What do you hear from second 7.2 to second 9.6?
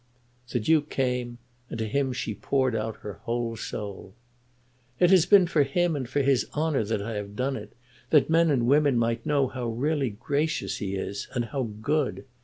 done it; that men and women might know